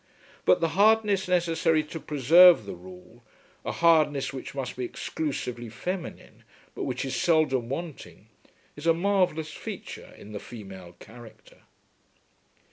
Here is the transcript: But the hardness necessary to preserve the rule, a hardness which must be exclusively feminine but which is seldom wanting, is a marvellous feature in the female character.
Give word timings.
But 0.45 0.61
the 0.61 0.69
hardness 0.69 1.27
necessary 1.27 1.83
to 1.83 1.99
preserve 1.99 2.65
the 2.65 2.73
rule, 2.73 3.21
a 3.63 3.71
hardness 3.71 4.33
which 4.33 4.55
must 4.55 4.75
be 4.75 4.83
exclusively 4.83 5.69
feminine 5.69 6.43
but 6.73 6.85
which 6.85 7.05
is 7.05 7.15
seldom 7.15 7.69
wanting, 7.69 8.27
is 8.75 8.87
a 8.87 8.95
marvellous 8.95 9.51
feature 9.51 10.11
in 10.17 10.31
the 10.31 10.39
female 10.39 10.93
character. 10.99 11.59